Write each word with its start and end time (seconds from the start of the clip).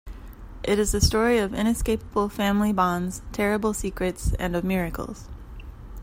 It 0.63 0.79
is 0.79 0.95
a 0.95 0.99
story 0.99 1.37
of 1.37 1.53
inescapable 1.53 2.27
family 2.29 2.73
bonds, 2.73 3.21
terrible 3.31 3.71
secrets, 3.71 4.33
and 4.39 4.55
of 4.55 4.63
miracles. 4.63 5.27